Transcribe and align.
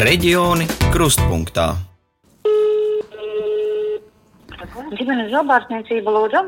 Reģioni 0.00 0.64
krustpunktā. 0.94 1.74
Ģimenes 4.96 5.26
zobārstniecība 5.28 6.14
lūdzu. 6.14 6.40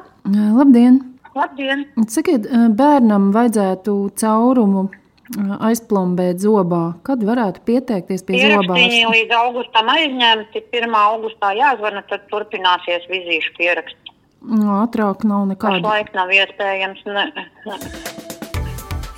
Labdien! 0.56 0.94
Labdien! 1.36 1.82
Sakiet, 2.08 2.46
bērnam 2.78 3.26
vajadzētu 3.34 3.96
caurumu 4.22 4.86
aizplombēt 5.68 6.40
zobā. 6.40 6.94
Kad 7.04 7.26
varētu 7.28 7.60
pieteikties 7.68 8.24
pie 8.24 8.40
zobārsta? 8.40 8.78
Viņi 8.78 9.02
līdz 9.10 9.36
augustam 9.36 9.90
aizņemti. 9.98 10.62
1. 10.72 10.96
augustā 11.02 11.50
jāzvana, 11.58 12.00
tad 12.08 12.24
turpināsies 12.32 13.04
vizīšu 13.12 13.52
pieraksts. 13.58 14.14
Ātrāk 14.78 15.26
nav 15.28 15.44
nekāda. 15.50 15.82
Pašlaik 15.82 16.16
nav 16.16 16.32
iespējams. 16.38 17.04
Ne, 17.04 17.28
ne. 17.68 17.76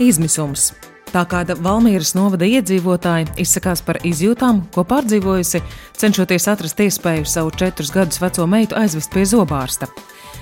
Izmisums. 0.03 0.73
Tā 1.15 1.23
kāda 1.31 1.55
Valmīras 1.63 2.11
novada 2.19 2.43
iedzīvotāja 2.43 3.37
izsakās 3.39 3.85
par 3.87 4.01
izjūtām, 4.03 4.65
ko 4.75 4.83
pārdzīvojusi, 4.91 5.61
cenšoties 5.95 6.49
atrast 6.51 6.83
iespēju 6.83 7.29
savu 7.31 7.53
četrus 7.55 7.93
gadus 7.95 8.19
veco 8.19 8.49
meitu 8.51 8.75
aizvest 8.81 9.15
pie 9.15 9.23
zobārsta. 9.31 9.87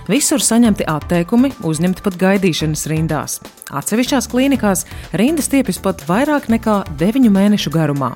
Visur 0.08 0.40
saņemti 0.40 0.88
atteikumi, 0.88 1.52
uzņemti 1.68 2.02
pat 2.08 2.16
gaidīšanas 2.24 2.88
rindās. 2.88 3.38
Atsevišķās 3.68 4.30
klīnikās 4.32 4.86
rindas 5.12 5.52
tiepjas 5.52 5.82
pat 5.84 6.06
vairāk 6.08 6.48
nekā 6.48 6.82
deviņu 6.96 7.36
mēnešu 7.36 7.74
garumā. 7.76 8.14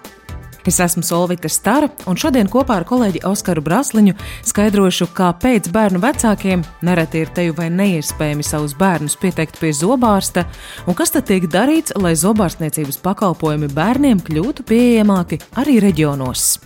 Es 0.67 0.81
esmu 0.83 1.05
Solvita 1.07 1.47
Stara, 1.47 1.87
un 2.11 2.19
šodien 2.19 2.49
kopā 2.51 2.81
ar 2.81 2.85
kolēģi 2.89 3.21
Oskaru 3.29 3.63
Brasliņu 3.63 4.17
skaidrošu, 4.49 5.07
kāpēc 5.15 5.69
bērnu 5.71 6.01
vecākiem 6.03 6.65
nereti 6.83 7.23
ir 7.23 7.31
teju 7.37 7.55
vai 7.55 7.69
neiespējami 7.71 8.43
savus 8.43 8.75
bērnus 8.75 9.15
pieteikt 9.23 9.61
pie 9.63 9.71
zobārsta, 9.71 10.43
un 10.91 10.99
kas 10.99 11.15
tad 11.15 11.29
tiek 11.31 11.47
darīts, 11.47 11.95
lai 12.03 12.17
zobārstniecības 12.19 12.99
pakalpojumi 13.07 13.71
bērniem 13.79 14.25
kļūtu 14.27 14.67
pieejamāki 14.67 15.39
arī 15.63 15.79
reģionos. 15.87 16.57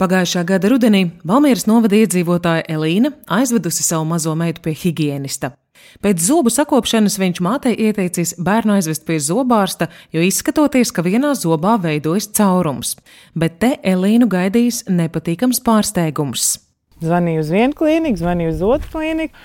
Pagājušā 0.00 0.48
gada 0.48 0.72
rudenī 0.72 1.10
Valmieras 1.28 1.68
novada 1.68 2.00
iedzīvotāja 2.00 2.64
Elīna 2.72 3.12
aizvedusi 3.28 3.84
savu 3.84 4.08
mazo 4.16 4.32
meitu 4.34 4.64
pie 4.64 4.72
higienista. 4.74 5.52
Pēc 6.00 6.22
zobu 6.24 6.50
sakopšanas 6.52 7.18
viņš 7.20 7.40
mātei 7.44 7.74
ieteicis 7.76 8.36
bērnu 8.40 8.78
aizvest 8.78 9.04
pie 9.08 9.18
zobārsta, 9.20 9.90
jo 10.14 10.24
izskatoties, 10.24 10.92
ka 10.94 11.04
vienā 11.04 11.34
zobā 11.38 11.76
veidojas 11.82 12.30
caurums. 12.32 12.96
Bet 13.34 13.58
te 13.60 13.74
Elīnu 13.84 14.30
gaidījis 14.32 14.86
nepatīkams 14.88 15.60
pārsteigums. 15.66 16.54
Zvanīju 17.02 17.42
uz 17.42 17.50
vienu 17.52 17.76
klīniku, 17.76 18.22
zvanīju 18.22 18.54
uz 18.54 18.64
otru 18.64 18.96
klīniku. 18.96 19.36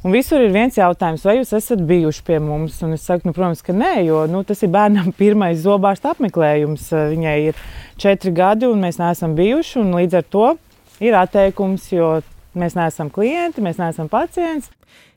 Un 0.00 0.14
visur 0.16 0.40
ir 0.40 0.54
viens 0.54 0.78
jautājums, 0.78 1.26
vai 1.28 1.34
jūs 1.36 1.50
esat 1.58 1.82
bijuši 1.84 2.22
pie 2.24 2.38
mums? 2.40 2.78
Un 2.86 2.94
es 2.96 3.02
saku, 3.04 3.28
nu, 3.28 3.34
protams, 3.36 3.60
ka 3.60 3.74
nē, 3.76 3.98
jo 4.06 4.22
nu, 4.32 4.40
tas 4.48 4.62
ir 4.64 4.70
bērnam 4.72 5.12
pirmais 5.20 5.60
zobārsta 5.60 6.14
apmeklējums. 6.14 6.86
Viņai 7.12 7.36
ir 7.50 7.60
četri 8.00 8.32
gadi, 8.32 8.70
un 8.70 8.80
mēs 8.80 8.96
neesam 9.02 9.36
bijuši. 9.36 9.84
Līdz 9.92 10.16
ar 10.22 10.28
to 10.32 10.46
ir 11.04 11.18
atteikums, 11.20 11.90
jo 11.92 12.14
mēs 12.54 12.76
neesam 12.78 13.10
klienti, 13.12 13.62
mēs 13.64 13.80
neesam 13.80 14.08
pacienti. 14.10 14.70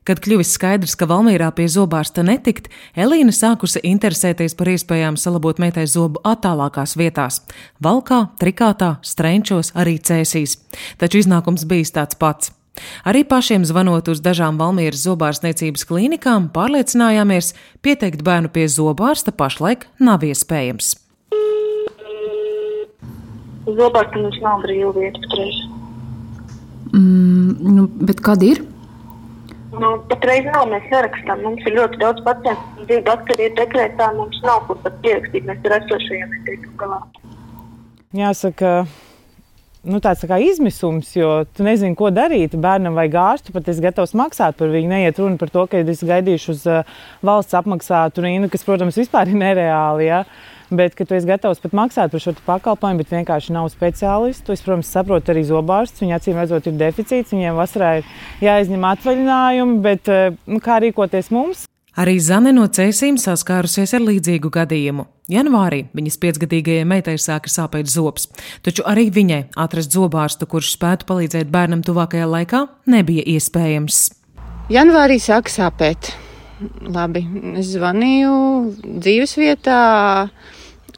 Kad 0.04 0.20
kļuvis 0.20 0.50
skaidrs, 0.58 0.98
ka 1.00 1.08
Valmīrā 1.08 1.48
pie 1.56 1.70
zobārsta 1.72 2.26
netikt, 2.28 2.68
Elīna 3.00 3.32
sākusi 3.32 3.80
interesēties 3.88 4.56
par 4.60 4.68
iespējām 4.74 5.16
salabot 5.16 5.62
meitai 5.64 5.86
zobu 5.88 6.20
attālākās 6.28 6.98
vietās- 7.00 7.40
Valkā, 7.86 8.28
Trikātā, 8.40 8.98
Strenčos, 9.02 9.72
arī 9.72 9.96
Cēsīs. 10.00 10.58
Taču 10.98 11.24
iznākums 11.24 11.64
bijis 11.64 11.92
tāds 11.96 12.20
pats. 12.20 12.52
Arī 13.06 13.24
pašiem 13.24 13.64
zvanot 13.64 14.08
uz 14.10 14.20
dažām 14.20 14.58
Valmīras 14.58 15.06
zobārstniecības 15.08 15.86
klīnikām, 15.86 16.50
pārliecinājāmies, 16.52 17.54
pieteikt 17.82 18.24
bērnu 18.24 18.50
pie 18.50 18.66
zobārsta 18.68 19.32
pašlaik 19.32 19.88
nav 20.00 20.26
iespējams. 20.26 20.96
Zobārsta 23.64 24.20
mums 24.20 24.42
nav 24.42 24.60
brīva 24.66 24.92
vieta 24.98 25.22
patreiz. 25.24 25.83
Mm, 26.94 27.56
nu, 27.76 27.88
bet 28.08 28.22
kad 28.22 28.44
ir? 28.46 28.62
Nu, 29.74 29.96
patreiz 30.10 30.46
nav, 30.46 30.68
mēs 30.70 30.86
nerakstām. 30.92 31.42
Mums 31.42 31.64
ir 31.66 31.74
ļoti 31.80 31.98
daudz 32.02 32.22
pacientu. 32.26 32.86
Divi 32.86 33.02
doktori 33.08 33.48
ir 33.48 33.56
dekrētā, 33.58 34.12
mums 34.14 34.38
nav 34.46 34.68
kur 34.68 34.78
pat 34.84 35.00
pierakstīt. 35.06 35.48
Mēs 35.48 35.66
ar 35.66 35.80
esošajiem 35.80 36.36
netiekam 36.36 36.76
galā. 36.84 37.00
Jāsaka, 38.14 38.76
nu, 39.90 39.98
tāds 40.04 40.22
tā 40.22 40.30
kā 40.30 40.38
izmisums, 40.46 41.10
jo 41.18 41.32
tu 41.58 41.66
nezini, 41.66 41.98
ko 41.98 42.12
darīt. 42.14 42.54
Bērnam 42.62 43.00
vajag 43.00 43.18
ārstu, 43.24 43.56
pat 43.56 43.74
es 43.74 43.82
gatavs 43.82 44.14
maksāt 44.20 44.60
par 44.60 44.70
viņu. 44.70 44.92
Neiet 44.94 45.22
runa 45.24 45.42
par 45.42 45.50
to, 45.56 45.66
ka 45.72 45.82
es 45.82 46.06
gaidīšu 46.06 46.54
uz 46.54 46.68
uh, 46.70 47.00
valsts 47.26 47.58
apmaksātu 47.58 48.28
rindu, 48.28 48.54
kas, 48.54 48.68
protams, 48.68 49.02
vispār 49.02 49.34
ir 49.34 49.42
nereāli. 49.42 50.12
Ja? 50.12 50.22
Bet, 50.74 50.96
ka 50.98 51.06
tu 51.06 51.14
esi 51.18 51.28
gatavs 51.30 51.62
pat 51.62 51.76
maksāt 51.78 52.14
par 52.14 52.22
šo 52.24 52.34
pakalpojumu, 52.48 53.04
bet 53.04 53.12
vienkārši 53.14 53.54
nav 53.54 53.68
speciālistu. 53.74 54.56
Es, 54.56 54.64
protams, 54.66 54.90
saprotu 54.90 55.34
arī 55.34 55.44
zobārsts. 55.46 56.02
Viņa 56.02 56.18
acīm 56.18 56.40
redzot, 56.40 56.70
ir 56.70 56.80
deficīts. 56.80 57.36
Viņiem 57.36 57.60
vasarā 57.60 57.92
ir 58.00 58.10
jāizņem 58.42 58.88
atvaļinājumi, 58.94 59.78
bet 59.86 60.10
eh, 60.10 60.34
nu, 60.50 60.62
kā 60.64 60.80
rīkoties 60.82 61.30
mums? 61.36 61.68
Arī 61.94 62.16
Zane 62.18 62.50
no 62.56 62.66
cēsīm 62.66 63.20
saskārusies 63.22 63.92
ar 63.94 64.02
līdzīgu 64.02 64.50
gadījumu. 64.56 65.06
Janvārī 65.30 65.84
viņas 65.94 66.18
piecgadīgajai 66.24 66.88
meitai 66.90 67.20
sāka 67.22 67.52
sāpēt 67.54 67.92
zobs, 67.92 68.26
taču 68.66 68.82
arī 68.90 69.06
viņai 69.14 69.44
atrast 69.62 69.94
zobārstu, 69.94 70.50
kurš 70.50 70.74
spētu 70.74 71.06
palīdzēt 71.12 71.54
bērnam 71.54 71.86
tuvākajā 71.86 72.26
laikā, 72.32 72.66
nebija 72.90 73.28
iespējams. 73.36 74.08
Janvārī 74.74 75.20
sāka 75.22 75.54
sāpēt. 75.54 76.16
Labi, 76.82 77.24
es 77.60 77.74
zvanīju 77.76 78.34
dzīvesvietā 79.04 79.80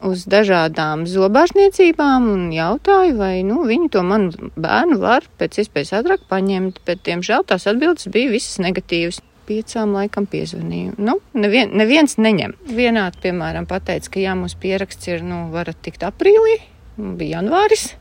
uz 0.03 0.25
dažādām 0.29 1.05
zobārstniecībām 1.09 2.27
un 2.31 2.49
jautāju, 2.53 3.15
vai 3.19 3.43
nu, 3.47 3.61
viņi 3.67 3.91
to 3.93 4.03
manu 4.05 4.51
bērnu 4.55 4.99
var 5.01 5.27
pēc 5.39 5.61
iespējas 5.63 5.93
ātrāk 6.01 6.25
paņemt, 6.31 6.81
bet, 6.87 7.03
diemžēl, 7.07 7.45
tās 7.47 7.67
atbildes 7.71 8.09
bija 8.11 8.33
visas 8.33 8.59
negatīvas. 8.63 9.21
Piecām 9.45 9.91
laikam 9.93 10.25
piezvanīju. 10.25 10.95
Nu, 11.05 11.19
nevien, 11.37 11.69
neviens 11.77 12.17
neņem. 12.17 12.55
Vienā, 12.65 13.03
piemēram, 13.21 13.67
pateica, 13.69 14.15
ka 14.15 14.23
jā, 14.23 14.33
mums 14.33 14.57
pieraksts 14.57 15.11
ir, 15.11 15.21
nu, 15.21 15.43
varat 15.53 15.77
tikt 15.85 16.01
aprīlī, 16.07 16.55
bija 16.97 17.37
janvāris. 17.37 17.91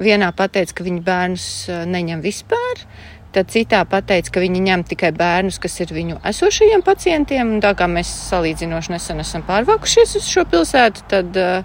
Vienā 0.00 0.30
pateica, 0.32 0.78
ka 0.78 0.86
viņi 0.86 1.02
bērnus 1.04 1.48
neņem 1.90 2.24
vispār. 2.24 2.86
Tad 3.30 3.50
citā 3.52 3.84
pateica, 3.86 4.32
ka 4.34 4.42
viņi 4.42 4.60
ņem 4.64 4.82
tikai 4.90 5.12
bērnus, 5.14 5.60
kas 5.62 5.76
ir 5.84 5.92
viņu 5.94 6.16
esošajiem 6.26 6.82
pacientiem. 6.82 7.52
Tā 7.62 7.76
kā 7.78 7.86
mēs 7.90 8.10
salīdzinoši 8.26 8.96
nesen 8.96 9.22
esam 9.22 9.44
pārvākušies 9.46 10.16
uz 10.18 10.26
šo 10.26 10.42
pilsētu, 10.50 11.04
tad, 11.12 11.36
eh, 11.38 11.62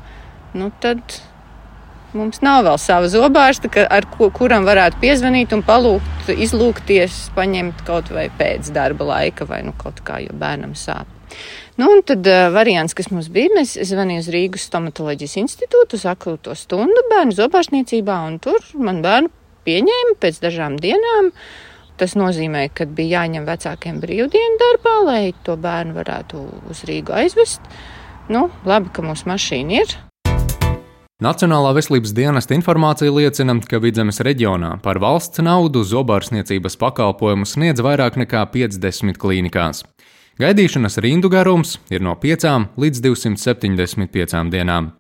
nu, 0.53 0.69
tad 0.83 1.01
mums 2.13 2.43
nav 2.45 2.63
vēl 2.67 2.77
sava 2.79 3.09
zobārsta, 3.11 3.71
ar 3.89 4.05
ko, 4.13 4.29
kuram 4.29 4.67
varētu 4.67 5.01
piezvanīt 5.01 5.55
un 5.57 5.63
palūgt, 5.65 6.29
izlūgties, 6.31 7.17
paņemt 7.35 7.81
kaut 7.87 8.11
vai 8.13 8.27
pēc 8.29 8.69
darba 8.75 9.09
laika 9.09 9.47
vai 9.49 9.63
nu, 9.65 9.73
kaut 9.77 10.03
kā, 10.05 10.21
jo 10.23 10.37
bērnam 10.37 10.75
sāp. 10.77 11.09
Nu, 11.75 11.89
un 11.91 12.03
tad 12.07 12.23
uh, 12.29 12.45
variants, 12.55 12.93
kas 12.95 13.09
mums 13.11 13.27
bija, 13.33 13.51
mēs 13.57 13.73
zvanījām 13.89 14.21
uz 14.21 14.29
Rīgas 14.31 14.69
stomatoloģijas 14.69 15.33
institūtu, 15.41 15.97
uz 15.97 16.05
akūto 16.07 16.53
stundu 16.55 17.03
bērnu 17.09 17.35
zobārstniecībā, 17.35 18.21
un 18.29 18.37
tur 18.43 18.61
man 18.79 19.01
bērnu 19.03 19.33
pieņēma 19.65 20.17
pēc 20.21 20.41
dažām 20.43 20.79
dienām. 20.81 21.31
Tas 21.99 22.17
nozīmē, 22.19 22.67
ka 22.75 22.87
bija 22.91 23.21
jāņem 23.21 23.45
vecākiem 23.47 24.01
brīvdienu 24.03 24.59
darbā, 24.59 24.95
lai 25.07 25.21
to 25.47 25.55
bērnu 25.55 25.95
varētu 25.95 26.41
uz 26.71 26.83
Rīgu 26.87 27.15
aizvest. 27.15 27.63
Nu, 28.27 28.49
labi, 28.67 28.91
ka 28.91 29.05
mums 29.05 29.23
mašīna 29.29 29.79
ir. 29.83 29.95
Nacionālā 31.23 31.69
veselības 31.77 32.11
dienesta 32.11 32.51
informācija 32.57 33.13
liecina, 33.15 33.53
ka 33.63 33.79
Vidzemes 33.79 34.19
reģionā 34.19 34.73
par 34.83 34.99
valsts 34.99 35.39
naudu 35.39 35.85
zobārstniecības 35.87 36.75
pakalpojumu 36.81 37.47
sniedz 37.47 37.79
vairāk 37.79 38.17
nekā 38.19 38.41
50 38.51 39.15
klīnikās. 39.21 39.85
Gaidīšanas 40.35 40.99
rindu 40.99 41.29
garums 41.31 41.77
ir 41.87 42.03
no 42.03 42.17
5 42.19 42.75
līdz 42.75 42.99
275 43.05 44.49
dienām. 44.51 44.91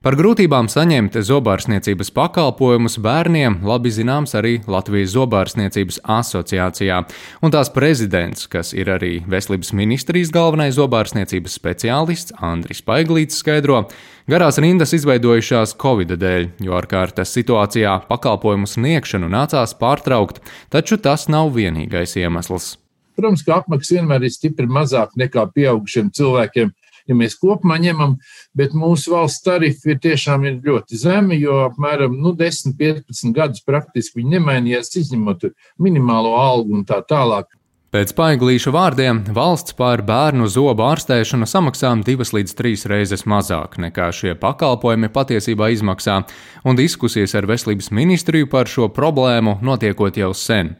Par 0.00 0.14
grūtībām 0.16 0.64
saņemt 0.72 1.18
zobārstniecības 1.28 2.08
pakalpojumus 2.16 2.94
bērniem 3.04 3.58
labi 3.68 3.90
zināms 3.92 4.32
arī 4.38 4.54
Latvijas 4.64 5.10
Zobārstniecības 5.12 5.98
asociācijā, 6.14 7.02
un 7.44 7.52
tās 7.52 7.68
prezidents, 7.74 8.46
kas 8.48 8.72
ir 8.72 8.88
arī 8.94 9.18
Veselības 9.28 9.74
ministrijas 9.76 10.32
galvenais 10.32 10.78
zobārstniecības 10.78 11.58
speciālists 11.60 12.32
Andris 12.40 12.80
Paiglīts, 12.80 13.42
skaidro, 13.44 13.82
garās 14.24 14.56
rindas 14.64 14.96
izveidojušās 14.96 15.76
Covid 15.84 16.16
dēļ, 16.16 16.48
jo 16.64 16.80
ārkārtas 16.80 17.36
situācijā 17.36 17.98
pakalpojumu 18.08 18.72
sniegšanu 18.72 19.28
nācās 19.28 19.76
pārtraukt, 19.76 20.40
taču 20.72 20.96
tas 20.96 21.28
nav 21.28 21.52
vienīgais 21.60 22.16
iemesls. 22.24 22.78
Protams, 23.20 23.44
ka 23.44 23.60
apmaksa 23.60 23.98
vienmēr 23.98 24.24
ir 24.24 24.32
stipri 24.32 24.64
mazāk 24.64 25.12
nekā 25.20 25.44
pieaugušiem 25.52 26.08
cilvēkiem, 26.16 26.72
ja 27.08 27.16
mēs 27.16 27.38
kopumā 27.40 27.78
ņemam, 27.82 28.16
bet 28.56 28.74
mūsu 28.76 29.14
valsts 29.14 29.44
tarifi 29.46 29.94
ir 29.94 30.02
tiešām 30.02 30.44
ir 30.48 30.58
ļoti 30.66 31.00
zemi, 31.00 31.40
jo 31.40 31.62
apmēram 31.68 32.18
nu, 32.20 32.34
10-15 32.38 33.32
gadus 33.36 33.64
praktiski 33.66 34.20
viņi 34.20 34.36
nemainījās, 34.38 34.92
izņemot 35.00 35.50
minimālo 35.78 36.36
algu 36.40 36.80
un 36.80 36.86
tā 36.88 37.00
tālāk. 37.06 37.50
Pēc 37.90 38.12
paiglīša 38.14 38.70
vārdiem 38.70 39.24
valsts 39.34 39.74
par 39.74 39.98
bērnu 40.06 40.44
zobu 40.46 40.84
ārstēšanu 40.86 41.48
samaksā 41.50 41.90
divas 42.06 42.30
līdz 42.30 42.52
trīs 42.54 42.84
reizes 42.86 43.24
mazāk 43.26 43.80
nekā 43.82 44.12
šie 44.14 44.36
pakalpojumi 44.38 45.10
patiesībā 45.10 45.72
izmaksā, 45.74 46.20
un 46.62 46.78
diskusijas 46.78 47.34
ar 47.34 47.50
veselības 47.50 47.90
ministriju 47.90 48.46
par 48.52 48.70
šo 48.70 48.86
problēmu 48.94 49.56
notiekot 49.66 50.22
jau 50.22 50.30
sen. 50.38 50.76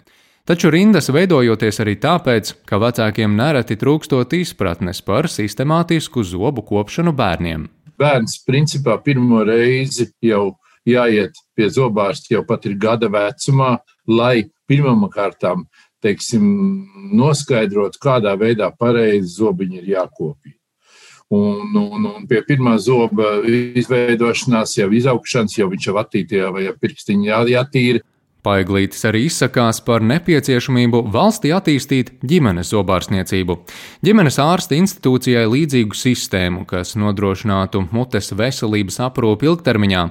Taču 0.49 0.71
rindas 0.73 1.11
veidojoties 1.13 1.83
arī 1.85 1.97
tāpēc, 2.01 2.55
ka 2.67 2.81
vecākiem 2.81 3.37
nereti 3.37 3.77
trūkstot 3.79 4.33
izpratnes 4.39 5.03
par 5.05 5.29
sistemātisku 5.31 6.25
zobu 6.27 6.65
kopšanu 6.67 7.13
bērniem. 7.17 7.69
Bērns 8.01 8.41
principā 8.49 8.97
pirmo 9.05 9.45
reizi 9.45 10.09
jau 10.25 10.57
jāiet 10.89 11.37
pie 11.55 11.69
zobārsta 11.69 12.35
jau 12.35 12.45
pat 12.49 12.65
ir 12.67 12.79
gada 12.81 13.11
vecumā, 13.13 13.77
lai 14.09 14.49
pirmām 14.71 15.05
kārtām 15.13 15.67
teiksim, 16.01 16.45
noskaidrot, 17.13 17.99
kādā 18.01 18.33
veidā 18.41 18.71
pareizi 18.73 19.37
zobiņi 19.37 19.83
ir 19.83 19.93
jākopja. 19.95 20.55
Un, 21.31 21.77
un, 21.79 22.07
un 22.11 22.25
pie 22.27 22.41
pirmā 22.43 22.73
zoba 22.83 23.37
izveidošanās, 23.47 24.73
jau 24.81 24.89
izaugšanas, 24.99 25.59
jau 25.61 25.69
viņš 25.71 25.87
jau 25.87 25.99
attīstījā 26.01 26.49
vai 26.57 26.65
pirkstiņā 26.81 27.29
jā, 27.29 27.43
jātīra, 27.53 28.01
Paiglītis 28.47 29.05
arī 29.05 29.27
izsakās 29.29 29.83
par 29.85 30.01
nepieciešamību 30.07 31.03
valstī 31.13 31.51
attīstīt 31.53 32.15
ģimenes 32.25 32.73
zobārstniecību. 32.73 33.57
Ģimenes 34.07 34.41
ārsta 34.41 34.79
institūcijai 34.79 35.45
līdzīgu 35.51 35.97
sistēmu, 35.97 36.65
kas 36.71 36.95
nodrošinātu 36.97 37.85
mutes 37.93 38.33
veselības 38.33 39.01
aprūpi 39.11 39.51
ilgtermiņā. 39.51 40.07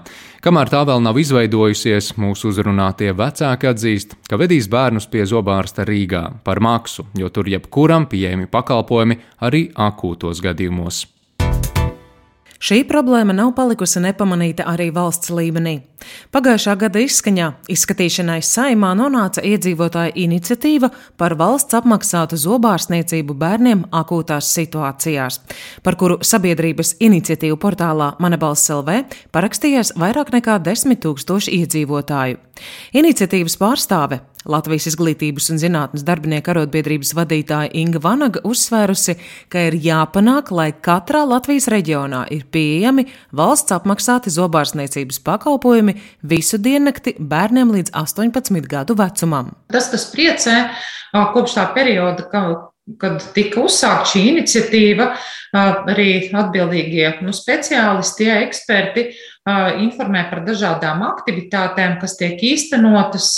Kamēr 0.45 0.69
tā 0.71 0.85
vēl 0.87 1.01
nav 1.03 1.17
izveidojusies, 1.19 2.13
mūsu 2.21 2.53
uzrunātie 2.53 3.11
vecāki 3.17 3.73
atzīst, 3.73 4.17
ka 4.29 4.37
vedīs 4.39 4.69
bērnus 4.71 5.09
pie 5.09 5.25
zobārsta 5.27 5.87
Rīgā 5.89 6.25
par 6.45 6.61
maksu, 6.61 7.09
jo 7.17 7.33
tur 7.33 7.49
jebkuram 7.49 8.05
pieejami 8.11 8.47
pakalpojumi 8.51 9.19
arī 9.49 9.67
akūtos 9.89 10.45
gadījumos. 10.45 11.07
Šī 12.59 12.81
problēma 12.83 13.31
nav 13.31 13.53
palikusi 13.55 14.01
nepamanīta 14.03 14.65
arī 14.67 14.89
valsts 14.91 15.31
līmenī. 15.31 15.77
Pagājušā 16.35 16.73
gada 16.81 16.99
izskaņā 16.99 17.45
izskatīšanai 17.71 18.41
saimā 18.43 18.89
nonāca 18.99 19.39
iedzīvotāja 19.47 20.11
iniciatīva 20.19 20.89
par 21.15 21.37
valsts 21.39 21.77
apmaksātu 21.79 22.35
zobārstniecību 22.39 23.37
bērniem 23.39 23.85
akūtās 24.01 24.51
situācijās, 24.57 25.39
par 25.83 25.95
kuru 25.99 26.19
sabiedrības 26.19 26.97
iniciatīvu 26.99 27.55
portālā 27.63 28.11
Manebalss 28.19 28.67
LV 28.75 29.05
parakstījās 29.31 29.93
vairāk 29.95 30.33
nekā 30.35 30.59
desmit 30.67 30.99
tūkstoši 31.07 31.55
iedzīvotāju. 31.61 32.43
Iniciatīvas 32.99 33.55
pārstāve 33.55 34.19
Latvijas 34.49 34.87
izglītības 34.91 35.49
un 35.53 35.59
zinātnes 35.61 36.05
darbinieku 36.07 36.53
arotbiedrības 36.53 37.13
vadītāja 37.17 37.71
Inga 37.77 38.01
Vanaga 38.03 38.41
uzsvērusi, 38.47 39.15
ka 39.51 39.67
ir 39.69 39.77
jāpanāk, 39.83 40.49
lai 40.55 40.71
katrā 40.73 41.21
Latvijas 41.29 41.69
reģionā 41.71 42.25
ir 42.33 42.47
pieejami 42.51 43.05
valsts 43.35 43.75
apmaksāti 43.75 44.33
zobārstniecības 44.33 45.21
pakalpojumi 45.25 45.95
visu 46.33 46.57
diennakti 46.57 47.15
bērniem 47.19 47.75
līdz 47.77 47.93
18 47.93 48.65
gadu 48.69 48.97
vecumam. 48.97 49.53
Tas, 49.73 49.91
kas 49.93 50.09
priecē 50.13 50.57
kopš 51.13 51.57
tā 51.59 51.69
perioda, 51.75 52.25
ka 52.31 52.43
kad 52.97 53.21
tika 53.35 53.65
uzsākta 53.67 54.13
šī 54.13 54.23
iniciatīva, 54.33 55.11
arī 55.53 56.29
atbildīgie 56.29 57.19
nu, 57.25 57.33
speciālisti, 57.33 58.27
ja, 58.29 58.39
eksperti 58.45 59.09
informē 59.81 60.25
par 60.29 60.43
dažādām 60.45 61.01
aktivitātēm, 61.07 61.97
kas 62.01 62.17
tiek 62.19 62.41
īstenotas, 62.43 63.31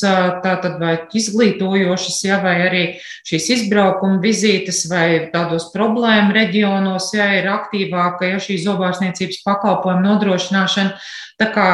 tātad 0.43 0.79
vai 0.81 0.95
izglītojošas, 1.13 2.17
ja, 2.25 2.39
vai 2.43 2.55
arī 2.65 2.83
šīs 3.27 3.47
izbraukuma 3.55 4.19
vizītes, 4.23 4.83
vai 4.91 5.31
tādos 5.31 5.69
problēmu 5.75 6.35
reģionos, 6.35 7.13
ja 7.15 7.29
ir 7.39 7.47
aktīvāka, 7.53 8.27
ja 8.33 8.41
šī 8.43 8.59
zobārstniecības 8.65 9.43
pakalpojuma 9.45 10.03
nodrošināšana. 10.09 10.97
Tā 11.41 11.47
kā 11.55 11.69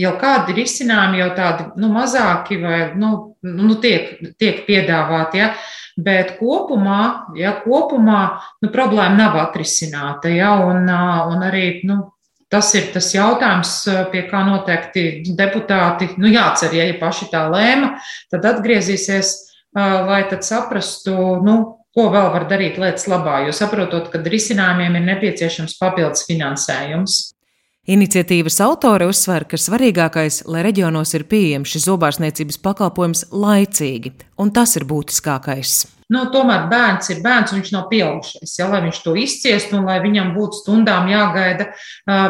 jau 0.00 0.14
kādi 0.20 0.54
risinājumi, 0.56 1.20
jau 1.20 1.32
tādi 1.36 1.66
nu, 1.80 1.90
mazāki 1.92 2.60
vai 2.62 2.78
nu, 2.96 3.29
nu, 3.46 3.74
tiek, 3.80 4.16
tiek 4.40 4.64
piedāvāti, 4.66 5.40
ja, 5.40 5.50
bet 6.00 6.36
kopumā, 6.38 7.32
ja, 7.38 7.56
kopumā 7.64 8.22
nu, 8.62 8.70
problēma 8.72 9.16
nav 9.18 9.38
atrisināta. 9.42 10.30
Ja, 10.32 10.54
un, 10.66 10.88
un 10.88 11.44
arī 11.46 11.80
nu, 11.88 12.02
tas 12.50 12.72
ir 12.78 12.90
tas 12.94 13.10
jautājums, 13.14 13.74
pie 14.12 14.24
kā 14.30 14.42
noteikti 14.46 15.34
deputāti 15.38 16.10
nu, 16.18 16.30
jācer, 16.32 16.74
ja, 16.76 16.86
ja 16.90 16.96
paši 17.00 17.30
tā 17.32 17.44
lēma, 17.52 17.94
tad 18.32 18.48
atgriezīsies, 18.54 19.34
lai 19.76 20.24
tad 20.30 20.46
saprastu, 20.46 21.14
nu, 21.46 21.58
ko 21.94 22.06
vēl 22.12 22.30
var 22.34 22.46
darīt 22.50 22.78
lietas 22.78 23.08
labā, 23.10 23.40
jo 23.46 23.54
saprotot, 23.54 24.10
ka 24.12 24.22
risinājumiem 24.22 24.98
ir 24.98 25.06
nepieciešams 25.08 25.76
papildus 25.80 26.26
finansējums. 26.28 27.20
Iniciatīvas 27.88 28.58
autore 28.60 29.06
uzsver, 29.08 29.46
ka 29.48 29.56
svarīgākais, 29.56 30.42
lai 30.52 30.60
reģionos 30.66 31.14
ir 31.16 31.24
pieejams 31.30 31.70
šis 31.72 31.86
zobārstniecības 31.88 32.60
pakalpojums 32.60 33.24
laicīgi, 33.32 34.12
un 34.36 34.52
tas 34.52 34.76
ir 34.76 34.84
būtiskākais. 34.84 35.86
Nu, 36.12 36.26
tomēr 36.34 36.66
bērns 36.68 37.08
ir 37.14 37.22
bērns, 37.24 37.54
viņš 37.54 37.70
nav 37.72 37.86
pieaugušais. 37.88 38.52
Ja, 38.58 38.66
lai 38.68 38.82
viņš 38.84 39.00
to 39.04 39.14
izciestu 39.16 39.78
un 39.78 39.88
lai 39.88 39.96
viņam 40.04 40.34
būtu 40.34 40.60
stundām 40.60 41.08
jāgaida, 41.08 41.70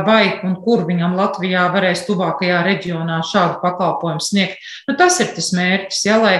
vai 0.07 0.39
un 0.47 0.55
kur 0.63 0.85
viņam 0.87 1.17
Latvijā 1.19 1.67
varēs 1.75 2.05
tuvākajā 2.07 2.61
reģionā 2.69 3.19
šādu 3.27 3.59
pakalpojumu 3.65 4.23
sniegt. 4.23 4.61
Nu, 4.87 4.95
tas 5.01 5.19
ir 5.25 5.33
tas 5.35 5.51
mērķis, 5.57 6.05
ja, 6.07 6.21
lai 6.23 6.37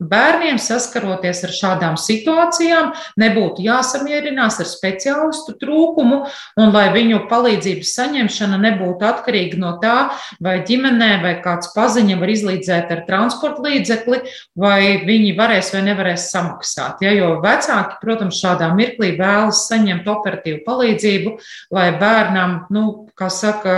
Bērniem 0.00 0.56
saskaroties 0.60 1.42
ar 1.44 1.52
šādām 1.52 1.96
situācijām, 2.00 2.94
nebūtu 3.20 3.64
jāsamierinās 3.66 4.56
ar 4.62 4.68
speciālistu 4.68 5.56
trūkumu, 5.60 6.22
un 6.60 6.72
lai 6.72 6.86
viņu 6.94 7.26
palīdzības 7.28 7.92
saņemšana 7.98 8.56
nebūtu 8.62 9.04
atkarīga 9.04 9.60
no 9.60 9.74
tā, 9.82 9.98
vai 10.40 10.58
ģimenē 10.64 11.10
vai 11.24 11.34
kāds 11.44 11.74
paziņa 11.74 12.16
var 12.20 12.32
izlīdzēt 12.32 12.94
ar 12.94 13.04
transporta 13.08 13.66
līdzekli, 13.66 14.22
vai 14.56 14.80
viņi 15.04 15.34
varēs 15.36 15.72
vai 15.74 15.84
nevarēs 15.90 16.30
samaksāt. 16.32 17.04
Ja, 17.04 17.12
jo 17.16 17.34
vecāki, 17.44 18.00
protams, 18.00 18.40
šādā 18.40 18.72
mirklī 18.76 19.12
vēlas 19.20 19.66
saņemt 19.68 20.08
operatīvu 20.08 20.64
palīdzību, 20.64 21.36
lai 21.76 21.90
bērnam, 22.00 22.62
nu, 22.72 22.86
kā 23.18 23.28
saka, 23.32 23.76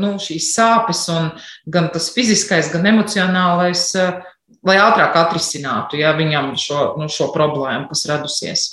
nu, 0.00 0.14
šīs 0.22 0.52
sāpes 0.56 1.04
un 1.12 1.32
gan 1.68 1.92
tas 1.92 2.08
fiziskais, 2.14 2.72
gan 2.72 2.88
emocionālais 2.94 3.90
lai 4.66 4.76
ātrāk 4.82 5.16
atrisinātu 5.24 6.00
ja, 6.00 6.14
viņam 6.18 6.54
šo, 6.58 6.92
nu, 7.00 7.08
šo 7.12 7.32
problēmu, 7.34 7.88
kas 7.90 8.06
radusies. 8.10 8.68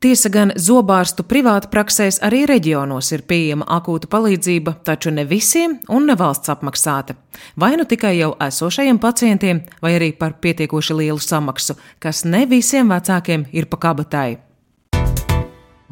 Tiesa 0.00 0.30
gan 0.32 0.48
zobārstu 0.56 1.26
privātu 1.28 1.68
praksēs 1.68 2.22
arī 2.24 2.46
reģionos 2.48 3.10
ir 3.12 3.20
pieejama 3.28 3.66
akūta 3.76 4.08
palīdzība, 4.08 4.78
taču 4.80 5.12
ne 5.12 5.26
visiem 5.28 5.74
un 5.92 6.06
ne 6.08 6.16
valsts 6.16 6.48
apmaksāta. 6.48 7.18
Vai 7.60 7.74
nu 7.76 7.84
tikai 7.84 8.14
jau 8.16 8.30
esošajiem 8.40 8.96
pacientiem, 8.96 9.60
vai 9.84 9.92
arī 9.98 10.14
par 10.16 10.38
pietiekoši 10.40 10.96
lielu 11.02 11.20
samaksu, 11.20 11.76
kas 12.00 12.24
ne 12.24 12.46
visiem 12.48 12.88
vecākiem 12.88 13.44
ir 13.52 13.68
pa 13.68 13.76
kabatai. 13.84 14.38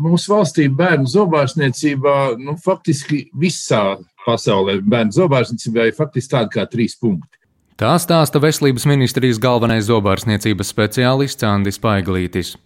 Mūsu 0.01 0.33
valstī 0.33 0.71
bērnu 0.73 1.05
zobārstniecībā, 1.13 2.17
nu, 2.41 2.57
faktiski 2.65 3.27
visā 3.37 3.99
pasaulē 4.25 4.79
bērnu 4.89 5.21
zobārstniecībā 5.21 5.91
ir 5.91 5.99
faktiski 6.01 6.33
tādi 6.33 6.57
kā 6.57 6.65
trīs 6.71 6.97
punkti. 6.97 7.38
Tā 7.79 7.93
stāsta 8.03 8.41
Veselības 8.43 8.89
ministrijas 8.91 9.39
galvenais 9.39 9.85
zobārstniecības 9.87 10.73
speciālists 10.73 11.45
Andris 11.47 11.77
Paiglītis. 11.79 12.57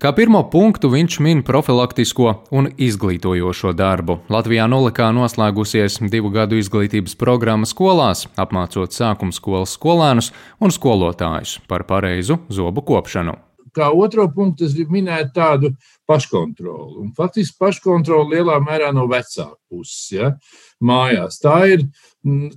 Kā 0.00 0.14
pirmo 0.16 0.40
punktu 0.48 0.88
viņš 0.94 1.18
min 1.20 1.42
profilaktisko 1.44 2.32
un 2.56 2.70
izglītojošo 2.80 3.74
darbu. 3.76 4.16
Latvijā 4.32 4.64
nolikā 4.72 5.10
noslēgusies 5.12 6.00
divu 6.08 6.32
gadu 6.32 6.56
izglītības 6.56 7.18
programma 7.20 7.68
skolās, 7.68 8.24
apmācot 8.40 8.96
sākuma 8.96 9.36
skolas 9.36 9.76
skolēnus 9.76 10.32
un 10.56 10.72
skolotājus 10.72 11.58
par 11.68 11.84
pareizu 11.84 12.40
zobu 12.48 12.80
kopšanu. 12.80 13.36
Kā 13.76 13.92
otro 13.92 14.30
punktu 14.32 14.64
es 14.64 14.72
gribu 14.72 15.02
minēt 15.02 15.36
tādu 15.36 15.74
paškontroli. 16.08 17.02
Un 17.04 17.12
faktiski 17.12 17.60
paškontroli 17.60 18.38
lielā 18.38 18.56
mērā 18.64 18.88
no 18.96 19.04
vecāku 19.04 19.58
puses, 19.68 20.14
ja, 20.16 20.32
mājās. 20.80 21.42
Tā 21.44 21.58
ir, 21.76 21.90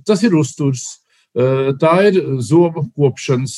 tas 0.08 0.24
ir 0.24 0.40
uzturs 0.40 0.94
tā 1.80 1.94
ir 2.08 2.20
zobu 2.40 2.86
kopšanas, 2.96 3.56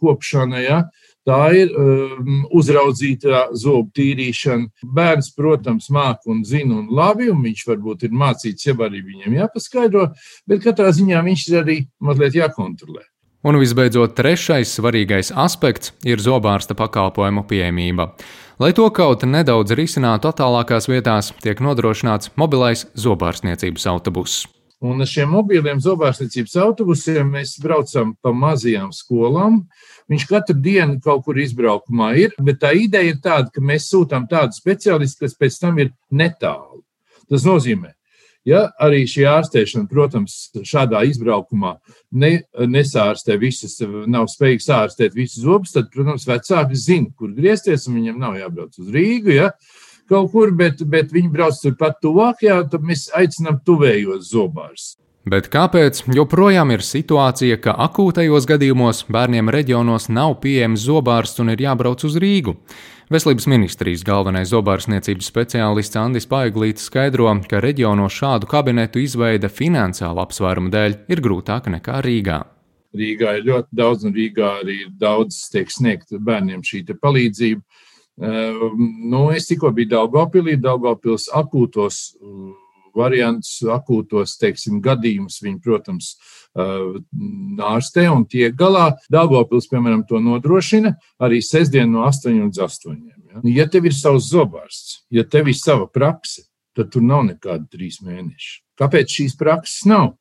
kopšana, 0.00 0.62
ja? 0.64 0.78
tā 1.26 1.40
ir 1.58 1.72
um, 1.74 2.44
uzraudzīta 2.54 3.48
zobu 3.58 3.90
tīrīšana. 3.98 4.70
Bērns, 4.96 5.32
protams, 5.36 5.90
māca 5.92 6.30
un 6.32 6.44
zina 6.46 6.78
un 6.78 6.86
labi, 6.94 7.28
un 7.32 7.42
viņš 7.44 7.66
varbūt 7.72 8.06
ir 8.06 8.14
mācīts, 8.16 8.68
jau 8.68 8.78
arī 8.86 9.02
viņam 9.02 9.36
jāpaskaidro, 9.40 10.08
bet 10.46 10.64
katrā 10.64 10.92
ziņā 10.94 11.22
viņš 11.26 11.46
ir 11.50 11.60
arī 11.64 11.78
mazliet 11.98 12.38
jākontrolē. 12.38 13.04
Un 13.46 13.60
visbeidzot, 13.60 14.16
trešais 14.18 14.72
svarīgais 14.74 15.30
aspekts 15.38 15.92
ir 16.06 16.22
zobārsta 16.22 16.74
pakalpojumu 16.78 17.44
pieejamība. 17.46 18.08
Lai 18.58 18.72
to 18.74 18.88
kaut 18.90 19.22
nedaudz 19.28 19.76
risinātu 19.76 20.32
attālākās 20.32 20.88
vietās, 20.90 21.30
tiek 21.44 21.60
nodrošināts 21.62 22.32
mobilais 22.40 22.86
zobārstniecības 22.98 23.86
autobuss. 23.92 24.46
Un 24.86 25.02
ar 25.02 25.08
šiem 25.10 25.32
mobiliem 25.34 25.80
zobārstniecības 25.82 26.54
autobusiem 26.62 27.32
mēs 27.34 27.56
braucam 27.62 28.12
pa 28.22 28.30
mazajām 28.36 28.92
skolām. 28.94 29.64
Viņš 30.10 30.26
katru 30.30 30.56
dienu 30.62 31.00
kaut 31.02 31.24
kur 31.26 31.40
izbraukumā 31.42 32.12
ir, 32.22 32.36
bet 32.38 32.62
tā 32.62 32.70
ideja 32.78 33.10
ir 33.10 33.20
tāda, 33.24 33.50
ka 33.50 33.64
mēs 33.64 33.90
sūtām 33.90 34.28
tādu 34.30 34.54
speciālistu, 34.54 35.24
kas 35.24 35.34
pēc 35.40 35.60
tam 35.64 35.82
ir 35.82 35.92
netālu. 36.14 36.84
Tas 37.26 37.42
nozīmē, 37.42 37.96
Ja 38.46 38.68
arī 38.78 39.00
šī 39.10 39.24
ārstēšana, 39.26 39.88
protams, 39.90 40.34
šādā 40.62 41.00
izbraukumā 41.08 41.72
ne, 42.14 42.44
nesārstē 42.70 43.34
visas, 43.42 43.74
nav 44.06 44.28
spējīgs 44.30 44.68
ārstēt 44.70 45.16
visus 45.18 45.42
zobus, 45.42 45.72
tad, 45.74 45.88
protams, 45.90 46.28
vecāki 46.30 46.78
zina, 46.78 47.10
kur 47.18 47.32
griezties, 47.34 47.88
un 47.90 47.98
viņam 47.98 48.22
nav 48.22 48.36
jābrauc 48.38 48.78
uz 48.78 48.92
Rīgu. 48.94 49.34
Ja? 49.34 49.48
Kaut 50.06 50.30
kur, 50.30 50.52
bet, 50.54 50.84
bet 50.86 51.10
viņi 51.10 51.32
brauc 51.32 51.56
turpat 51.58 51.98
tuvākajā, 52.04 52.60
tad 52.70 52.84
mēs 52.86 53.08
aicinām 53.16 53.58
tuvējos 53.66 54.30
zobārus. 54.30 54.94
Bet 55.26 55.48
kāpēc 55.50 56.04
joprojām 56.14 56.70
ir 56.70 56.84
situācija, 56.86 57.56
ka 57.58 57.72
akūtajos 57.88 58.44
gadījumos 58.46 59.08
bērniem 59.10 59.50
reģionos 59.50 60.06
nav 60.06 60.36
pieejams 60.44 60.84
zobārsts 60.86 61.42
un 61.42 61.50
ir 61.50 61.64
jābrauc 61.64 62.04
uz 62.06 62.14
Rīgu? 62.22 62.54
Veselības 63.10 63.48
ministrijas 63.50 64.04
galvenais 64.06 64.52
zobārstniecības 64.52 65.26
speciālists 65.32 65.98
Andris 65.98 66.30
Paiglīts 66.30 66.86
skaidro, 66.86 67.26
ka 67.50 67.58
reģionos 67.62 68.14
šādu 68.14 68.46
kabinetu 68.50 69.02
izveide 69.02 69.50
finansiālu 69.50 70.22
apsvērumu 70.22 70.70
dēļ 70.74 70.96
ir 71.10 71.22
grūtāka 71.22 71.74
nekā 71.74 72.00
Rīgā. 72.06 72.40
Rīgā 72.94 73.36
ir 73.40 73.46
ļoti 73.50 73.78
daudz, 73.82 74.06
un 74.06 74.14
Rīgā 74.14 74.52
arī 74.60 74.80
ir 74.84 74.94
daudz 74.98 75.38
tiek 75.50 75.70
sniegt 75.74 76.14
bērniem 76.14 76.62
šī 76.66 76.84
palīdzība. 77.02 77.62
Uh, 78.16 78.70
nu, 79.04 79.26
es 79.36 79.48
tikko 79.50 79.70
biju 79.76 79.90
Daugopilī, 79.92 80.56
Daugopils 80.56 81.28
akūtos 81.36 81.98
uh, 82.16 82.54
variants, 82.96 83.58
akūtos, 83.60 84.38
teiksim, 84.40 84.80
gadījumus 84.84 85.38
viņi, 85.44 85.60
protams, 85.64 86.14
uh, 86.56 86.96
ārstē 87.74 88.06
un 88.12 88.24
tiek 88.28 88.56
galā. 88.56 88.88
Dāngopils, 89.12 89.68
piemēram, 89.68 90.06
to 90.08 90.20
nodrošina 90.22 90.94
arī 91.22 91.42
sestdien 91.44 91.92
no 91.92 92.06
8 92.08 92.40
līdz 92.40 92.62
8. 92.66 93.00
Ja? 93.04 93.42
ja 93.60 93.66
tev 93.70 93.90
ir 93.90 93.96
savs 93.96 94.30
zobārsts, 94.32 95.02
ja 95.12 95.26
tev 95.28 95.52
ir 95.52 95.58
sava 95.58 95.88
prakse, 95.92 96.46
tad 96.76 96.92
tur 96.94 97.04
nav 97.04 97.26
nekāda 97.28 97.66
trīs 97.72 98.00
mēneši. 98.04 98.62
Kāpēc 98.80 99.18
šīs 99.20 99.36
prakses 99.40 99.84
nav? 99.88 100.14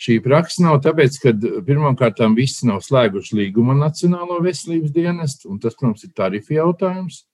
Šī 0.00 0.16
praksa 0.24 0.64
nav 0.64 0.78
tāpēc, 0.80 1.18
ka 1.20 1.34
pirmkārt 1.66 2.22
visi 2.32 2.64
nav 2.70 2.80
slēguši 2.86 3.36
līgumu 3.36 3.74
Nacionālo 3.76 4.38
veselības 4.40 4.94
dienestu, 4.94 5.50
un 5.52 5.58
tas, 5.60 5.76
protams, 5.76 6.06
ir 6.06 6.14
tarifu 6.16 6.56
jautājums. 6.56 7.26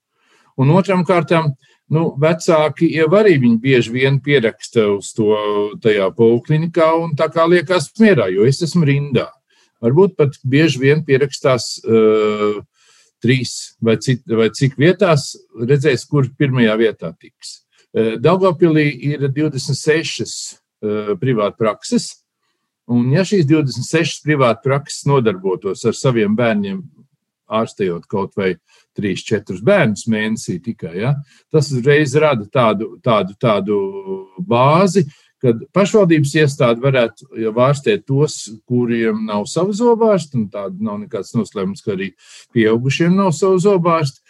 Un 0.57 0.73
otram 0.73 1.05
kārtām, 1.05 1.51
nu, 1.93 2.07
vecāki 2.21 2.89
jau 2.97 3.09
arī 3.19 3.37
viņi 3.43 3.59
bieži 3.63 3.93
vien 3.95 4.21
pieraksta 4.25 4.87
uz 4.95 5.13
to 5.17 5.37
tajā 5.85 6.09
poliklinikā 6.17 6.89
un 7.03 7.13
tā 7.19 7.29
kā 7.33 7.45
liekas 7.49 7.91
mierā, 8.01 8.31
jo 8.33 8.47
es 8.49 8.63
esmu 8.65 8.87
rindā. 8.89 9.29
Varbūt 9.85 10.17
pat 10.17 10.39
bieži 10.49 10.81
vien 10.81 11.05
pierakstās 11.05 11.77
uh, 11.85 12.63
trīs 13.23 13.77
vai, 13.85 13.99
cit, 14.01 14.25
vai 14.25 14.49
cik 14.55 14.79
vietās, 14.81 15.35
redzēs, 15.61 16.07
kur 16.09 16.31
pirmajā 16.39 16.77
vietā 16.81 17.13
tiks. 17.13 17.61
Uh, 17.93 18.15
Daugavpilī 18.23 18.89
ir 19.13 19.29
26 19.29 20.25
uh, 20.25 21.13
privāta 21.21 21.61
prakses, 21.61 22.15
un 22.89 23.11
ja 23.13 23.27
šīs 23.27 23.45
26 23.51 24.25
privāta 24.25 24.65
prakses 24.65 25.05
nodarbotos 25.11 25.85
ar 25.85 25.97
saviem 25.99 26.33
bērniem 26.39 26.81
ārstējot 27.47 28.07
kaut 28.11 28.35
vai 28.39 28.55
3-4 28.99 29.63
bērnus 29.65 30.07
mēnesī 30.11 30.59
tikai. 30.63 30.95
Ja? 31.03 31.15
Tas 31.53 31.71
uzreiz 31.75 32.15
rada 32.19 32.47
tādu, 32.53 32.97
tādu, 33.05 33.37
tādu 33.41 33.79
bāzi, 34.41 35.05
kad 35.43 35.61
pašvaldības 35.77 36.33
iestāde 36.41 36.83
varētu 36.83 37.29
jau 37.43 37.53
ārstēt 37.67 38.07
tos, 38.09 38.39
kuriem 38.69 39.27
nav 39.29 39.45
savu 39.51 39.77
zobārstu, 39.77 40.41
un 40.41 40.49
tāda 40.53 40.75
nav 40.81 41.03
nekāds 41.05 41.35
noslēpums, 41.37 41.85
ka 41.85 41.95
arī 41.95 42.13
pieaugušiem 42.57 43.15
nav 43.17 43.35
savu 43.37 43.61
zobārstu. 43.63 44.25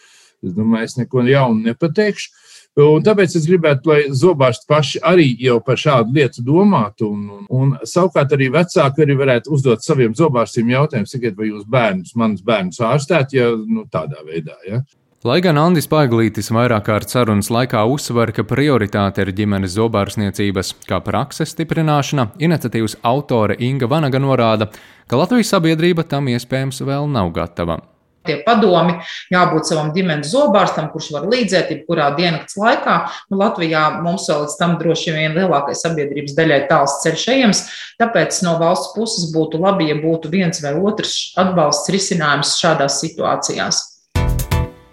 Es 0.44 0.52
domāju, 0.56 0.90
es 0.90 0.98
neko 0.98 1.24
jaunu 1.26 1.70
nepateikšu. 1.70 2.34
Un 2.76 3.00
tāpēc 3.00 3.38
es 3.38 3.46
gribētu, 3.48 3.88
lai 3.88 4.00
zobārsti 4.12 4.66
paši 4.68 5.00
arī 5.08 5.30
jau 5.40 5.56
par 5.64 5.78
šādu 5.80 6.12
lietu 6.12 6.42
domātu. 6.44 7.08
Un, 7.08 7.22
un, 7.32 7.46
un 7.48 7.72
savukārt 7.88 8.34
arī 8.36 8.50
vecāki 8.52 9.06
arī 9.06 9.16
varētu 9.16 9.54
uzdot 9.56 9.84
saviem 9.84 10.12
zobārstiem 10.16 10.74
jautājumu, 10.74 11.08
sakiet, 11.08 11.38
vai 11.38 11.48
jūs 11.48 11.64
bērnus, 11.72 12.12
manus 12.20 12.44
bērnus 12.44 12.82
ārstēt, 12.84 13.32
ja 13.38 13.48
nu, 13.56 13.86
tādā 13.88 14.20
veidā. 14.28 14.58
Ja? 14.68 14.82
Lai 15.24 15.38
gan 15.40 15.56
Andris 15.56 15.88
Paiglītis 15.88 16.52
vairāk 16.52 16.84
kārt 16.90 17.10
sarunas 17.10 17.48
laikā 17.48 17.80
uzsver, 17.88 18.34
ka 18.36 18.44
prioritāte 18.44 19.24
ir 19.24 19.32
ģimenes 19.40 19.72
zobārstniecības 19.78 20.76
kā 20.84 21.00
prakses 21.00 21.56
stiprināšana, 21.56 22.28
iniciatīvas 22.44 23.00
autore 23.08 23.56
Inga 23.56 23.88
Vanaga 23.88 24.20
norāda, 24.20 24.68
ka 25.08 25.24
Latvijas 25.24 25.56
sabiedrība 25.56 26.04
tam 26.04 26.28
iespējams 26.28 26.84
vēl 26.84 27.08
nav 27.08 27.32
gatava 27.40 27.80
tie 28.26 28.38
padomi, 28.46 28.98
jābūt 29.32 29.70
savam 29.70 29.92
ģimenes 29.96 30.30
zobārstam, 30.34 30.90
kurš 30.92 31.10
var 31.16 31.26
līdzēt 31.32 31.72
jebkurā 31.72 32.10
diennakts 32.18 32.58
laikā. 32.60 32.98
Nu, 33.30 33.40
Latvijā 33.40 33.86
mums 34.04 34.28
vēl 34.30 34.44
līdz 34.44 34.58
tam 34.60 34.76
droši 34.82 35.16
vien 35.16 35.36
lielākai 35.38 35.74
sabiedrības 35.78 36.36
daļai 36.36 36.62
tāls 36.70 37.00
ceļš 37.04 37.26
ejams, 37.34 37.64
tāpēc 38.02 38.42
no 38.46 38.56
valsts 38.62 38.94
puses 38.96 39.32
būtu 39.34 39.62
labi, 39.62 39.90
ja 39.90 39.98
būtu 40.02 40.32
viens 40.32 40.62
vai 40.64 40.76
otrs 40.76 41.32
atbalsts 41.40 41.92
risinājums 41.94 42.58
šādās 42.60 43.00
situācijās. 43.04 43.95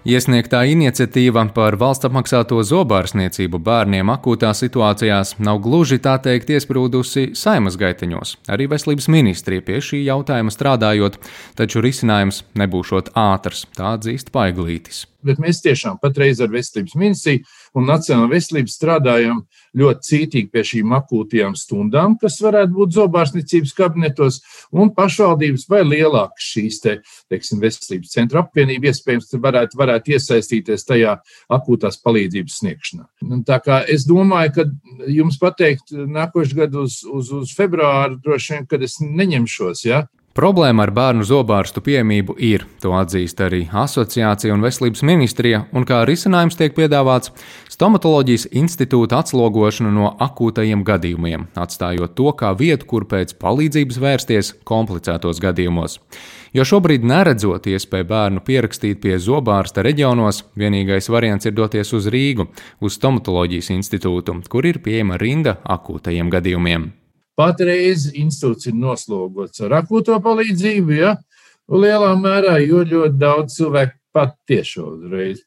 Iesniegtā 0.03 0.65
iniciatīva 0.67 1.45
par 1.55 1.77
valsts 1.79 2.09
apmaksāto 2.09 2.57
zobārstniecību 2.67 3.61
bērniem 3.63 4.11
akūtā 4.11 4.49
situācijās 4.59 5.37
nav 5.39 5.61
gluži 5.63 6.01
tā 6.03 6.17
teikt 6.25 6.51
iesprūdusi 6.51 7.29
saimas 7.39 7.79
gaiteņos. 7.79 8.35
Arī 8.51 8.67
veselības 8.73 9.07
ministrija 9.07 9.63
pie 9.63 9.79
šī 9.79 10.01
jautājuma 10.09 10.51
strādājot, 10.51 11.15
taču 11.55 11.85
risinājums 11.87 12.43
nebūšot 12.59 13.15
ātrs, 13.15 13.63
tā 13.79 13.95
atzīst 13.95 14.35
Paiglītis 14.35 15.05
bet 15.25 15.41
mēs 15.41 15.61
tiešām 15.63 15.99
patreiz 16.01 16.41
ar 16.43 16.51
veselības 16.53 16.95
ministriju 16.99 17.43
un 17.77 17.87
Nacionālo 17.89 18.29
veselību 18.31 18.71
strādājam 18.71 19.41
ļoti 19.77 20.07
cītīgi 20.09 20.51
pie 20.53 20.63
šīm 20.69 20.93
akūtajām 20.99 21.55
stundām, 21.57 22.17
kas 22.21 22.39
varētu 22.43 22.75
būt 22.75 22.95
zobārstniecības 22.97 23.73
kabinetos, 23.77 24.39
un 24.71 24.91
pašvaldības 24.93 25.65
vai 25.71 25.81
lielākas 25.87 26.49
šīs 26.53 26.79
te, 26.83 26.95
teiksim, 27.33 27.61
veselības 27.63 28.13
centra 28.13 28.43
apvienība 28.43 28.91
iespējams 28.91 29.33
varētu, 29.43 29.79
varētu 29.79 30.15
iesaistīties 30.17 30.87
tajā 30.89 31.17
akūtās 31.53 31.99
palīdzības 32.05 32.59
sniegšanā. 32.61 33.07
Tā 33.47 33.59
kā 33.63 33.81
es 33.89 34.07
domāju, 34.09 34.55
ka 34.57 35.07
jums 35.09 35.39
pateikt 35.41 35.93
nākošais 35.93 36.57
gadu 36.57 36.85
uz, 36.87 37.01
uz, 37.07 37.31
uz 37.43 37.55
februāru 37.57 38.19
droši 38.23 38.57
vien, 38.57 38.67
kad 38.69 38.83
es 38.85 38.99
neņemšos, 39.01 39.85
ja, 39.87 40.03
Problēma 40.33 40.87
ar 40.87 40.89
bērnu 40.89 41.21
zobārstu 41.29 41.83
piemību 41.85 42.33
ir, 42.41 42.63
to 42.81 42.95
atzīst 42.97 43.37
arī 43.45 43.67
asociācija 43.69 44.55
un 44.55 44.63
veselības 44.65 45.03
ministrija, 45.05 45.59
un 45.77 45.85
kā 45.85 45.99
risinājums 46.09 46.57
tiek 46.57 46.73
piedāvāts 46.73 47.29
stomatoloģijas 47.69 48.47
institūta 48.57 49.19
atslogošana 49.21 49.91
no 49.93 50.09
akūtajiem 50.25 50.81
gadījumiem, 50.87 51.43
atstājot 51.53 52.15
to 52.17 52.33
kā 52.39 52.49
vietu, 52.57 52.87
kur 52.89 53.05
pēc 53.11 53.35
palīdzības 53.37 54.01
vērsties 54.01 54.49
komplicētos 54.65 55.43
gadījumos. 55.43 55.99
Jo 56.57 56.65
šobrīd 56.65 57.05
neredzot 57.05 57.69
iespēju 57.69 58.09
bērnu 58.09 58.41
pierakstīt 58.49 59.03
pie 59.05 59.19
zobārsta 59.21 59.85
reģionos, 59.85 60.47
vienīgais 60.57 61.13
variants 61.13 61.45
ir 61.45 61.53
doties 61.61 61.93
uz 61.93 62.09
Rīgu, 62.09 62.49
uz 62.81 62.97
stomatoloģijas 62.97 63.69
institūtu, 63.77 64.39
kur 64.49 64.65
ir 64.65 64.81
pieejama 64.81 65.21
rinda 65.21 65.59
akūtajiem 65.77 66.33
gadījumiem. 66.33 66.89
Patreiz 67.39 68.09
institūts 68.13 68.69
ir 68.69 68.75
noslogots 68.77 69.63
ar 69.65 69.79
akūto 69.79 70.19
palīdzību, 70.21 70.97
ja, 70.99 71.15
lielā 71.71 72.11
mērā, 72.19 72.59
jo 72.61 72.83
ļoti 72.85 73.17
daudz 73.17 73.57
cilvēku 73.57 73.97
pat 74.13 74.35
tiešo 74.49 74.91
uzreiz. 74.93 75.41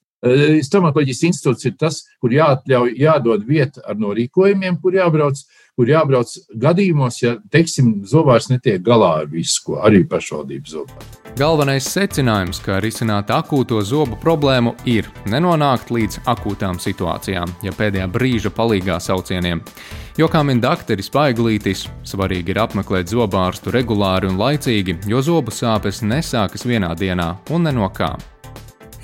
Stomatoloģijas 0.66 1.22
institūts 1.28 1.68
ir 1.68 1.76
tas, 1.80 2.00
kur 2.22 2.34
jāatļauj, 2.34 2.94
jādod 3.00 3.44
vieta 3.46 3.84
ar 3.86 3.98
norīkojumiem, 4.00 4.80
kur 4.82 4.96
jābrauc, 4.96 5.42
kur 5.76 5.90
jābrauc 5.90 6.32
gadījumos, 6.56 7.20
ja, 7.22 7.36
teiksim, 7.52 8.00
zobārs 8.08 8.48
netiek 8.52 8.82
galā 8.84 9.12
ar 9.22 9.30
visu, 9.30 9.60
ko 9.66 9.80
arī 9.84 10.04
pašvaldības 10.08 10.76
zobārs. 10.78 11.22
Galvenais 11.36 11.84
secinājums, 11.92 12.62
kā 12.64 12.78
risināt 12.80 13.28
akūto 13.28 13.82
zobu 13.84 14.16
problēmu, 14.22 14.72
ir 14.88 15.10
nenonākt 15.28 15.90
līdz 15.92 16.22
akūtām 16.32 16.80
situācijām, 16.80 17.52
ja 17.66 17.74
pēdējā 17.76 18.06
brīža 18.08 18.52
palīgā 18.56 18.96
saucieniem. 19.04 19.60
Jo, 20.16 20.30
kā 20.32 20.40
min 20.48 20.62
dakteris 20.64 21.12
Paiglītis, 21.12 21.84
svarīgi 22.08 22.54
ir 22.54 22.62
apmeklēt 22.62 23.12
zobārstu 23.12 23.74
regulāri 23.74 24.30
un 24.30 24.40
laicīgi, 24.40 24.96
jo 25.12 25.20
zobu 25.20 25.52
sāpes 25.52 26.00
nesākas 26.00 26.64
vienā 26.64 26.94
dienā 26.96 27.34
un 27.52 27.68
ne 27.68 27.76
no 27.76 27.90
kā. 27.92 28.14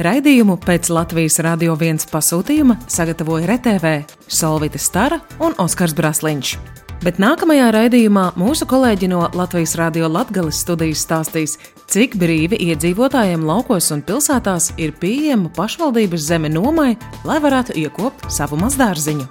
Raidījumu 0.00 0.56
pēc 0.56 0.88
Latvijas 0.88 1.36
Rādio 1.44 1.74
1 1.76 2.06
pasūtījuma 2.08 2.78
sagatavoja 2.88 3.50
RTV 3.50 3.90
Solvita 4.24 4.80
Stara 4.80 5.18
un 5.44 5.52
Oskars 5.60 5.92
Brasliņš. 5.98 6.54
Bet 7.02 7.18
nākamajā 7.20 7.68
raidījumā 7.74 8.28
mūsu 8.38 8.64
kolēģi 8.70 9.10
no 9.12 9.26
Latvijas 9.36 9.74
Rādio 9.76 10.08
Latvijas 10.08 10.62
studijas 10.64 11.02
stāstīs, 11.04 11.58
cik 11.92 12.16
brīvi 12.16 12.60
iedzīvotājiem 12.70 13.44
laukos 13.44 13.90
un 13.92 14.04
pilsētās 14.06 14.70
ir 14.80 14.94
pieejama 14.96 15.52
pašvaldības 15.56 16.28
zeme 16.30 16.48
nomai, 16.48 16.94
lai 17.28 17.40
varētu 17.42 17.76
iekopt 17.82 18.30
savu 18.32 18.56
mazdārziņu. 18.62 19.26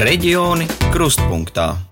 Reģioni 0.00 0.68
krustpunktā. 0.90 1.89